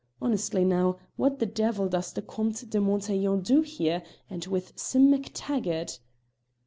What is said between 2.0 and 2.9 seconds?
the Comte de